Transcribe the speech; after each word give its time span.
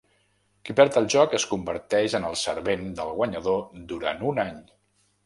Qui 0.67 0.73
perd 0.77 0.95
el 1.01 1.09
joc 1.15 1.35
es 1.39 1.43
converteix 1.51 2.15
en 2.19 2.25
el 2.29 2.37
servent 2.45 2.87
del 3.01 3.13
guanyador 3.21 3.61
durant 3.93 4.25
un 4.31 4.43
any. 4.47 4.57